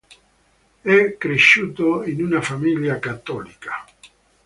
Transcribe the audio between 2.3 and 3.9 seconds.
famiglia cattolica.